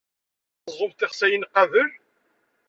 Ad 0.67 0.71
teẓẓumt 0.73 0.97
tixsayin 0.99 1.43
qabel? 1.53 1.89